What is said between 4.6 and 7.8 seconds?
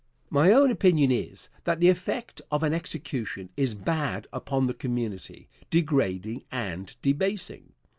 the community degrading and debasing.